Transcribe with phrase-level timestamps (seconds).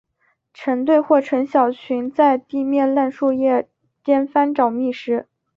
[0.51, 3.69] 成对或成小群在地面烂树叶
[4.03, 5.27] 间翻找觅食。